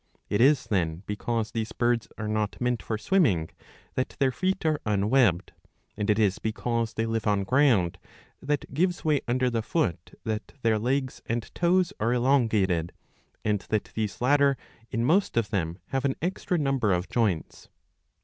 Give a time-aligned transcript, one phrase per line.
[0.01, 3.51] ^^ It is, then, because these birds are not meant for swimming
[3.93, 5.53] that their feet are unwebbed,
[5.95, 7.99] and it is because they live on ground
[8.41, 12.93] that gives way under the foot that their legs and toes are elongated,
[13.45, 14.57] and that these latter
[14.89, 17.69] in most of them have an extra number of joints.